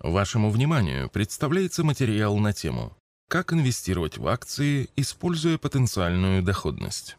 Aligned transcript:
Вашему 0.00 0.50
вниманию 0.50 1.10
представляется 1.10 1.84
материал 1.84 2.38
на 2.38 2.54
тему 2.54 2.96
«Как 3.28 3.52
инвестировать 3.52 4.16
в 4.16 4.26
акции, 4.28 4.88
используя 4.96 5.58
потенциальную 5.58 6.42
доходность». 6.42 7.18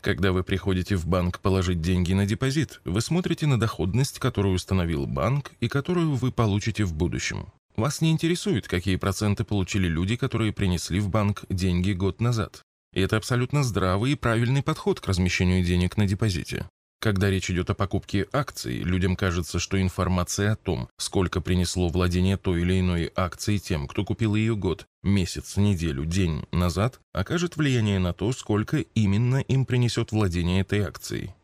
Когда 0.00 0.32
вы 0.32 0.42
приходите 0.42 0.96
в 0.96 1.06
банк 1.06 1.40
положить 1.40 1.82
деньги 1.82 2.14
на 2.14 2.24
депозит, 2.24 2.80
вы 2.86 3.02
смотрите 3.02 3.46
на 3.46 3.60
доходность, 3.60 4.20
которую 4.20 4.54
установил 4.54 5.06
банк 5.06 5.52
и 5.60 5.68
которую 5.68 6.14
вы 6.14 6.32
получите 6.32 6.84
в 6.84 6.94
будущем. 6.94 7.52
Вас 7.76 8.00
не 8.00 8.10
интересует, 8.10 8.68
какие 8.68 8.96
проценты 8.96 9.44
получили 9.44 9.86
люди, 9.86 10.16
которые 10.16 10.54
принесли 10.54 11.00
в 11.00 11.10
банк 11.10 11.44
деньги 11.50 11.92
год 11.92 12.22
назад. 12.22 12.62
И 12.94 13.02
это 13.02 13.18
абсолютно 13.18 13.62
здравый 13.62 14.12
и 14.12 14.16
правильный 14.16 14.62
подход 14.62 14.98
к 14.98 15.06
размещению 15.08 15.62
денег 15.62 15.98
на 15.98 16.06
депозите. 16.06 16.66
Когда 17.00 17.30
речь 17.30 17.48
идет 17.48 17.70
о 17.70 17.74
покупке 17.74 18.26
акций, 18.32 18.78
людям 18.78 19.14
кажется, 19.14 19.60
что 19.60 19.80
информация 19.80 20.52
о 20.52 20.56
том, 20.56 20.88
сколько 20.98 21.40
принесло 21.40 21.88
владение 21.88 22.36
той 22.36 22.62
или 22.62 22.80
иной 22.80 23.12
акцией 23.14 23.60
тем, 23.60 23.86
кто 23.86 24.04
купил 24.04 24.34
ее 24.34 24.56
год, 24.56 24.86
месяц, 25.04 25.56
неделю, 25.56 26.04
день 26.04 26.44
назад, 26.50 27.00
окажет 27.12 27.56
влияние 27.56 28.00
на 28.00 28.12
то, 28.12 28.32
сколько 28.32 28.78
именно 28.78 29.36
им 29.36 29.64
принесет 29.64 30.10
владение 30.10 30.62
этой 30.62 30.80
акцией. 30.80 31.34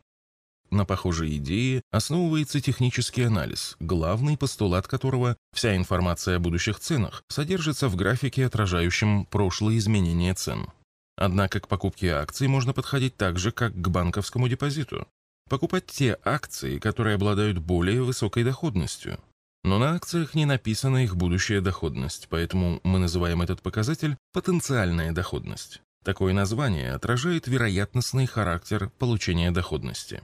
На 0.71 0.83
похожей 0.83 1.37
идее 1.37 1.83
основывается 1.89 2.59
технический 2.59 3.21
анализ, 3.21 3.77
главный 3.79 4.37
постулат 4.37 4.89
которого 4.89 5.37
вся 5.53 5.77
информация 5.77 6.35
о 6.35 6.39
будущих 6.39 6.79
ценах 6.79 7.23
содержится 7.29 7.87
в 7.87 7.95
графике, 7.95 8.45
отражающем 8.45 9.25
прошлые 9.25 9.77
изменения 9.77 10.33
цен. 10.33 10.67
Однако 11.15 11.61
к 11.61 11.69
покупке 11.69 12.11
акций 12.11 12.49
можно 12.49 12.73
подходить 12.73 13.15
так 13.15 13.39
же, 13.39 13.53
как 13.53 13.73
к 13.73 13.87
банковскому 13.87 14.49
депозиту 14.49 15.07
покупать 15.49 15.85
те 15.85 16.17
акции, 16.23 16.79
которые 16.79 17.15
обладают 17.15 17.59
более 17.59 18.01
высокой 18.03 18.43
доходностью. 18.43 19.19
Но 19.63 19.79
на 19.79 19.95
акциях 19.95 20.35
не 20.35 20.45
написана 20.45 21.03
их 21.03 21.15
будущая 21.15 21.59
доходность, 21.59 22.27
поэтому 22.29 22.79
мы 22.83 22.99
называем 22.99 23.41
этот 23.41 23.61
показатель 23.61 24.15
потенциальная 24.31 25.11
доходность. 25.11 25.81
Такое 26.03 26.33
название 26.33 26.93
отражает 26.93 27.47
вероятностный 27.47 28.27
характер 28.27 28.91
получения 28.99 29.49
доходности. 29.49 30.21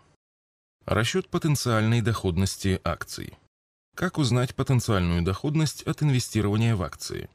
Расчет 0.86 1.28
потенциальной 1.30 2.02
доходности 2.02 2.80
акций. 2.84 3.34
Как 3.96 4.20
узнать 4.20 4.56
потенциальную 4.56 5.24
доходность 5.24 5.81
от 5.84 6.03
инвестирования 6.03 6.76
в 6.76 6.84
акции? 6.84 7.30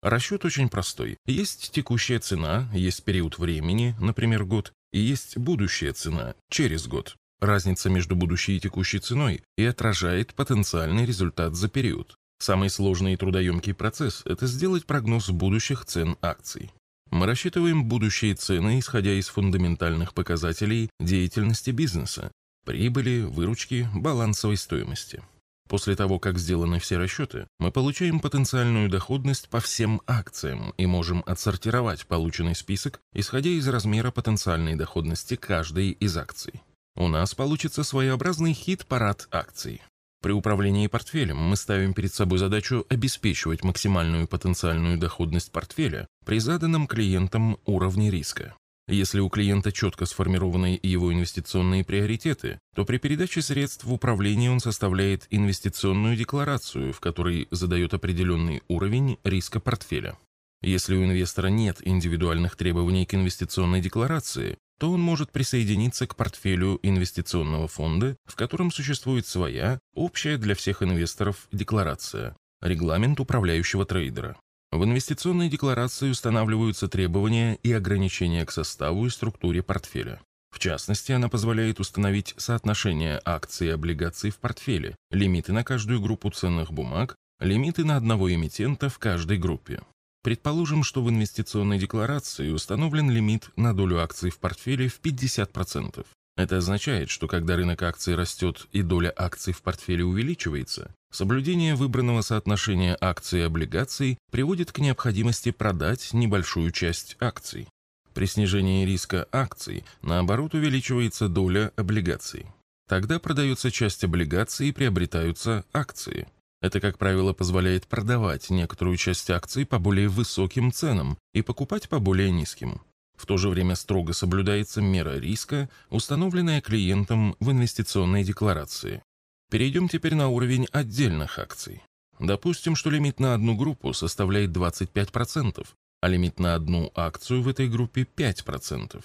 Расчет 0.00 0.44
очень 0.44 0.68
простой. 0.68 1.16
Есть 1.26 1.72
текущая 1.72 2.20
цена, 2.20 2.68
есть 2.72 3.02
период 3.02 3.38
времени, 3.38 3.96
например, 4.00 4.44
год, 4.44 4.72
и 4.92 5.00
есть 5.00 5.36
будущая 5.36 5.92
цена 5.92 6.34
через 6.50 6.86
год. 6.86 7.16
Разница 7.40 7.88
между 7.88 8.16
будущей 8.16 8.56
и 8.56 8.60
текущей 8.60 8.98
ценой 8.98 9.42
и 9.56 9.64
отражает 9.64 10.34
потенциальный 10.34 11.06
результат 11.06 11.54
за 11.54 11.68
период. 11.68 12.16
Самый 12.40 12.68
сложный 12.68 13.14
и 13.14 13.16
трудоемкий 13.16 13.74
процесс– 13.74 14.22
это 14.24 14.46
сделать 14.46 14.86
прогноз 14.86 15.30
будущих 15.30 15.84
цен 15.84 16.16
акций. 16.20 16.72
Мы 17.10 17.26
рассчитываем 17.26 17.84
будущие 17.84 18.34
цены, 18.34 18.78
исходя 18.78 19.12
из 19.12 19.28
фундаментальных 19.28 20.14
показателей 20.14 20.90
деятельности 21.00 21.70
бизнеса– 21.70 22.30
прибыли, 22.64 23.22
выручки, 23.22 23.88
балансовой 23.94 24.56
стоимости. 24.56 25.22
После 25.68 25.94
того, 25.96 26.18
как 26.18 26.38
сделаны 26.38 26.80
все 26.80 26.96
расчеты, 26.96 27.46
мы 27.58 27.70
получаем 27.70 28.20
потенциальную 28.20 28.88
доходность 28.88 29.48
по 29.48 29.60
всем 29.60 30.00
акциям 30.06 30.74
и 30.76 30.86
можем 30.86 31.22
отсортировать 31.26 32.06
полученный 32.06 32.54
список, 32.54 33.00
исходя 33.12 33.50
из 33.50 33.68
размера 33.68 34.10
потенциальной 34.10 34.76
доходности 34.76 35.36
каждой 35.36 35.90
из 35.90 36.16
акций. 36.16 36.62
У 36.98 37.06
нас 37.06 37.32
получится 37.32 37.84
своеобразный 37.84 38.52
хит-парад 38.52 39.28
акций. 39.30 39.80
При 40.20 40.32
управлении 40.32 40.88
портфелем 40.88 41.36
мы 41.36 41.54
ставим 41.54 41.94
перед 41.94 42.12
собой 42.12 42.40
задачу 42.40 42.84
обеспечивать 42.88 43.62
максимальную 43.62 44.26
потенциальную 44.26 44.98
доходность 44.98 45.52
портфеля 45.52 46.08
при 46.26 46.40
заданном 46.40 46.88
клиентам 46.88 47.56
уровне 47.66 48.10
риска. 48.10 48.56
Если 48.88 49.20
у 49.20 49.28
клиента 49.28 49.70
четко 49.70 50.06
сформированы 50.06 50.80
его 50.82 51.12
инвестиционные 51.12 51.84
приоритеты, 51.84 52.58
то 52.74 52.84
при 52.84 52.98
передаче 52.98 53.42
средств 53.42 53.84
в 53.84 53.92
управление 53.92 54.50
он 54.50 54.58
составляет 54.58 55.28
инвестиционную 55.30 56.16
декларацию, 56.16 56.92
в 56.92 56.98
которой 56.98 57.46
задает 57.52 57.94
определенный 57.94 58.64
уровень 58.66 59.18
риска 59.22 59.60
портфеля. 59.60 60.18
Если 60.62 60.96
у 60.96 61.04
инвестора 61.04 61.46
нет 61.46 61.76
индивидуальных 61.80 62.56
требований 62.56 63.06
к 63.06 63.14
инвестиционной 63.14 63.80
декларации, 63.80 64.58
то 64.78 64.90
он 64.92 65.00
может 65.00 65.32
присоединиться 65.32 66.06
к 66.06 66.16
портфелю 66.16 66.78
инвестиционного 66.82 67.68
фонда, 67.68 68.16
в 68.24 68.36
котором 68.36 68.70
существует 68.70 69.26
своя, 69.26 69.80
общая 69.94 70.38
для 70.38 70.54
всех 70.54 70.82
инвесторов 70.82 71.48
декларация, 71.52 72.36
регламент 72.62 73.20
управляющего 73.20 73.84
трейдера. 73.84 74.36
В 74.70 74.84
инвестиционной 74.84 75.48
декларации 75.48 76.10
устанавливаются 76.10 76.88
требования 76.88 77.58
и 77.62 77.72
ограничения 77.72 78.44
к 78.44 78.52
составу 78.52 79.06
и 79.06 79.10
структуре 79.10 79.62
портфеля. 79.62 80.20
В 80.50 80.58
частности, 80.58 81.12
она 81.12 81.28
позволяет 81.28 81.80
установить 81.80 82.34
соотношение 82.36 83.20
акций 83.24 83.68
и 83.68 83.70
облигаций 83.70 84.30
в 84.30 84.38
портфеле, 84.38 84.94
лимиты 85.10 85.52
на 85.52 85.64
каждую 85.64 86.00
группу 86.00 86.30
ценных 86.30 86.72
бумаг, 86.72 87.16
лимиты 87.40 87.84
на 87.84 87.96
одного 87.96 88.32
эмитента 88.32 88.88
в 88.88 88.98
каждой 88.98 89.38
группе. 89.38 89.82
Предположим, 90.28 90.84
что 90.84 91.02
в 91.02 91.08
инвестиционной 91.08 91.78
декларации 91.78 92.50
установлен 92.50 93.10
лимит 93.10 93.48
на 93.56 93.74
долю 93.74 94.00
акций 94.00 94.28
в 94.28 94.38
портфеле 94.38 94.86
в 94.86 95.00
50%. 95.00 96.04
Это 96.36 96.58
означает, 96.58 97.08
что 97.08 97.26
когда 97.26 97.56
рынок 97.56 97.82
акций 97.82 98.14
растет 98.14 98.66
и 98.72 98.82
доля 98.82 99.10
акций 99.16 99.54
в 99.54 99.62
портфеле 99.62 100.04
увеличивается, 100.04 100.94
соблюдение 101.10 101.76
выбранного 101.76 102.20
соотношения 102.20 102.94
акций 103.00 103.40
и 103.40 103.44
облигаций 103.44 104.18
приводит 104.30 104.70
к 104.70 104.80
необходимости 104.80 105.50
продать 105.50 106.12
небольшую 106.12 106.72
часть 106.72 107.16
акций. 107.20 107.66
При 108.12 108.26
снижении 108.26 108.84
риска 108.84 109.26
акций, 109.32 109.82
наоборот, 110.02 110.52
увеличивается 110.52 111.28
доля 111.28 111.72
облигаций. 111.74 112.44
Тогда 112.86 113.18
продается 113.18 113.70
часть 113.70 114.04
облигаций 114.04 114.68
и 114.68 114.72
приобретаются 114.72 115.64
акции. 115.72 116.28
Это, 116.60 116.80
как 116.80 116.98
правило, 116.98 117.32
позволяет 117.32 117.86
продавать 117.86 118.50
некоторую 118.50 118.96
часть 118.96 119.30
акций 119.30 119.64
по 119.64 119.78
более 119.78 120.08
высоким 120.08 120.72
ценам 120.72 121.16
и 121.32 121.42
покупать 121.42 121.88
по 121.88 122.00
более 122.00 122.30
низким. 122.30 122.80
В 123.16 123.26
то 123.26 123.36
же 123.36 123.48
время 123.48 123.74
строго 123.74 124.12
соблюдается 124.12 124.80
мера 124.80 125.18
риска, 125.18 125.68
установленная 125.90 126.60
клиентом 126.60 127.36
в 127.40 127.50
инвестиционной 127.50 128.24
декларации. 128.24 129.02
Перейдем 129.50 129.88
теперь 129.88 130.14
на 130.14 130.28
уровень 130.28 130.66
отдельных 130.72 131.38
акций. 131.38 131.82
Допустим, 132.18 132.74
что 132.76 132.90
лимит 132.90 133.20
на 133.20 133.34
одну 133.34 133.56
группу 133.56 133.92
составляет 133.92 134.50
25%, 134.50 135.66
а 136.00 136.08
лимит 136.08 136.38
на 136.38 136.54
одну 136.54 136.92
акцию 136.94 137.42
в 137.42 137.48
этой 137.48 137.68
группе 137.68 138.02
5%. 138.02 139.02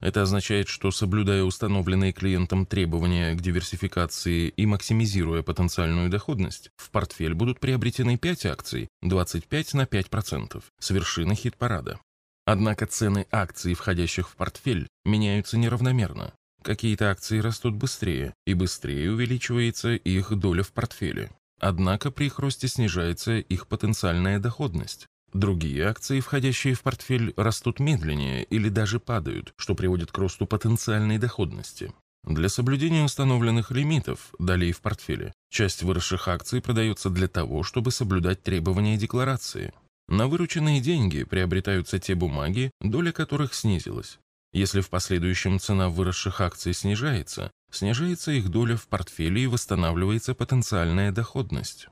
Это 0.00 0.22
означает, 0.22 0.68
что 0.68 0.90
соблюдая 0.90 1.42
установленные 1.42 2.12
клиентом 2.12 2.66
требования 2.66 3.34
к 3.34 3.40
диверсификации 3.40 4.48
и 4.48 4.66
максимизируя 4.66 5.42
потенциальную 5.42 6.10
доходность, 6.10 6.70
в 6.76 6.90
портфель 6.90 7.34
будут 7.34 7.60
приобретены 7.60 8.18
5 8.18 8.46
акций 8.46 8.88
25 9.02 9.74
на 9.74 9.82
5% 9.82 10.62
с 10.78 10.90
вершины 10.90 11.34
хит-парада. 11.34 11.98
Однако 12.44 12.86
цены 12.86 13.26
акций, 13.32 13.74
входящих 13.74 14.28
в 14.28 14.36
портфель, 14.36 14.86
меняются 15.04 15.56
неравномерно. 15.58 16.32
Какие-то 16.62 17.10
акции 17.10 17.38
растут 17.38 17.74
быстрее, 17.74 18.34
и 18.46 18.54
быстрее 18.54 19.10
увеличивается 19.10 19.94
их 19.94 20.34
доля 20.36 20.62
в 20.62 20.72
портфеле. 20.72 21.30
Однако 21.58 22.10
при 22.10 22.26
их 22.26 22.38
росте 22.38 22.68
снижается 22.68 23.38
их 23.38 23.66
потенциальная 23.66 24.38
доходность. 24.38 25.06
Другие 25.32 25.86
акции, 25.86 26.20
входящие 26.20 26.74
в 26.74 26.82
портфель, 26.82 27.34
растут 27.36 27.80
медленнее 27.80 28.44
или 28.44 28.68
даже 28.68 29.00
падают, 29.00 29.52
что 29.56 29.74
приводит 29.74 30.12
к 30.12 30.18
росту 30.18 30.46
потенциальной 30.46 31.18
доходности. 31.18 31.92
Для 32.24 32.48
соблюдения 32.48 33.04
установленных 33.04 33.70
лимитов, 33.70 34.34
долей 34.38 34.72
в 34.72 34.80
портфеле, 34.80 35.32
часть 35.48 35.82
выросших 35.82 36.26
акций 36.26 36.60
продается 36.60 37.08
для 37.08 37.28
того, 37.28 37.62
чтобы 37.62 37.92
соблюдать 37.92 38.42
требования 38.42 38.96
декларации. 38.96 39.72
На 40.08 40.26
вырученные 40.26 40.80
деньги 40.80 41.22
приобретаются 41.24 41.98
те 41.98 42.14
бумаги, 42.14 42.70
доля 42.80 43.12
которых 43.12 43.54
снизилась. 43.54 44.18
Если 44.52 44.80
в 44.80 44.88
последующем 44.88 45.60
цена 45.60 45.88
выросших 45.88 46.40
акций 46.40 46.72
снижается, 46.72 47.50
снижается 47.70 48.32
их 48.32 48.48
доля 48.48 48.76
в 48.76 48.88
портфеле 48.88 49.42
и 49.42 49.46
восстанавливается 49.46 50.34
потенциальная 50.34 51.12
доходность. 51.12 51.88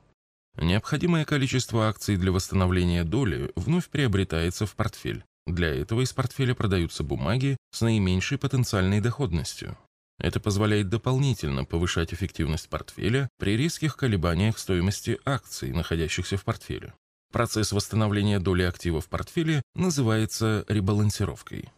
Необходимое 0.57 1.25
количество 1.25 1.89
акций 1.89 2.15
для 2.17 2.31
восстановления 2.31 3.03
доли 3.03 3.51
вновь 3.55 3.89
приобретается 3.89 4.65
в 4.65 4.75
портфель. 4.75 5.23
Для 5.45 5.73
этого 5.73 6.01
из 6.01 6.13
портфеля 6.13 6.55
продаются 6.55 7.03
бумаги 7.03 7.57
с 7.71 7.81
наименьшей 7.81 8.37
потенциальной 8.37 9.01
доходностью. 9.01 9.77
Это 10.17 10.39
позволяет 10.39 10.89
дополнительно 10.89 11.65
повышать 11.65 12.13
эффективность 12.13 12.69
портфеля 12.69 13.29
при 13.37 13.57
резких 13.57 13.97
колебаниях 13.97 14.57
стоимости 14.57 15.19
акций, 15.25 15.71
находящихся 15.71 16.37
в 16.37 16.45
портфеле. 16.45 16.93
Процесс 17.33 17.73
восстановления 17.73 18.39
доли 18.39 18.63
активов 18.63 19.05
в 19.05 19.09
портфеле 19.09 19.61
называется 19.75 20.63
ребалансировкой. 20.69 21.69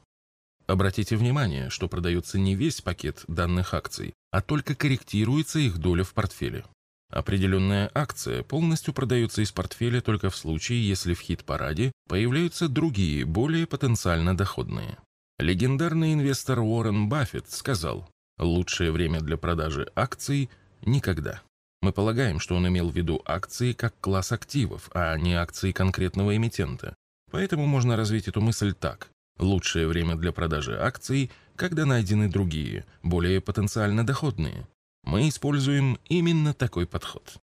Обратите 0.68 1.15
внимание, 1.15 1.69
что 1.69 1.88
продается 1.88 2.38
не 2.38 2.53
весь 2.53 2.81
пакет 2.81 3.24
данных 3.27 3.74
акций, 3.74 4.13
а 4.31 4.41
только 4.41 4.75
корректируется 4.75 5.59
их 5.59 5.79
доля 5.79 6.03
в 6.03 6.13
портфеле. 6.13 6.63
Определенная 7.09 7.89
акция 7.94 8.44
полностью 8.44 8.94
продается 8.94 9.42
из 9.42 9.51
портфеля 9.51 10.01
только 10.01 10.30
в 10.30 10.36
случае, 10.36 10.88
если 10.88 11.13
в 11.13 11.21
хит-параде 11.21 11.92
появляются 12.07 12.68
другие, 12.68 13.25
более 13.25 13.65
потенциально 13.65 14.36
доходные. 14.36 14.98
Легендарный 15.39 16.13
инвестор 16.13 16.59
Уоррен 16.59 17.07
Баффет 17.07 17.50
сказал, 17.50 18.09
лучшее 18.38 18.92
время 18.92 19.21
для 19.21 19.38
продажи 19.38 19.89
акций– 19.95 20.50
никогда. 20.81 21.42
Мы 21.81 21.94
полагаем, 21.94 22.39
что 22.39 22.56
он 22.56 22.68
имел 22.68 22.89
в 22.89 22.95
виду 22.95 23.21
акции 23.25 23.74
как 23.74 23.94
класс 24.01 24.31
активов, 24.31 24.89
а 24.94 25.15
не 25.18 25.33
акции 25.36 25.71
конкретного 25.71 26.36
эмитента. 26.36 26.95
Поэтому 27.31 27.68
можно 27.68 27.95
развить 27.95 28.27
эту 28.27 28.42
мысль 28.42 28.74
так. 28.74 29.10
Лучшее 29.38 29.88
время 29.88 30.15
для 30.15 30.31
продажи 30.31 30.77
акций, 30.77 31.31
когда 31.56 31.86
найдены 31.86 32.30
другие, 32.30 32.86
более 33.03 33.42
потенциально 33.42 34.06
доходные. 34.06 34.68
Мы 35.07 35.30
используем 35.30 35.98
именно 36.09 36.54
такой 36.54 36.86
подход. 36.86 37.38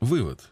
Вывод. 0.00 0.50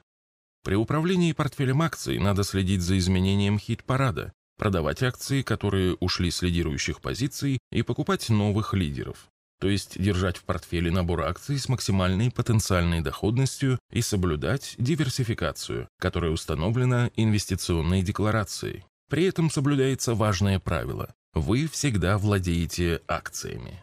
При 0.62 0.76
управлении 0.76 1.32
портфелем 1.32 1.82
акций 1.82 2.20
надо 2.20 2.44
следить 2.44 2.82
за 2.82 2.96
изменением 2.98 3.58
хит-парада, 3.58 4.32
продавать 4.56 5.02
акции, 5.02 5.42
которые 5.42 5.96
ушли 5.98 6.30
с 6.30 6.42
лидирующих 6.42 7.00
позиций, 7.00 7.58
и 7.72 7.82
покупать 7.82 8.28
новых 8.28 8.74
лидеров. 8.74 9.26
То 9.60 9.68
есть 9.68 10.00
держать 10.00 10.36
в 10.36 10.44
портфеле 10.44 10.92
набор 10.92 11.22
акций 11.22 11.58
с 11.58 11.68
максимальной 11.68 12.30
потенциальной 12.30 13.00
доходностью 13.00 13.80
и 13.90 14.00
соблюдать 14.00 14.76
диверсификацию, 14.78 15.88
которая 15.98 16.30
установлена 16.30 17.10
инвестиционной 17.16 18.02
декларацией. 18.02 18.84
При 19.10 19.24
этом 19.24 19.50
соблюдается 19.50 20.14
важное 20.14 20.60
правило– 20.60 21.12
вы 21.34 21.66
всегда 21.66 22.18
владеете 22.18 23.02
акциями. 23.08 23.82